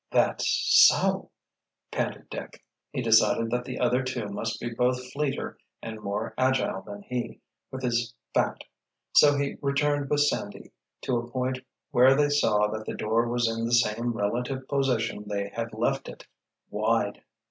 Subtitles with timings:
[0.09, 1.29] "That's—so,"
[1.91, 2.65] panted Dick.
[2.91, 7.39] He decided that the other two must be both fleeter and more agile than he,
[7.69, 8.63] with his fat;
[9.13, 11.59] so he returned with Sandy, to a point
[11.91, 16.09] where they saw that the door was in the same relative position they had left
[16.09, 17.21] it—wide.